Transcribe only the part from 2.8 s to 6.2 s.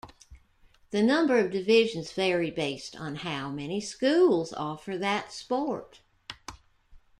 on how many schools offer that sport.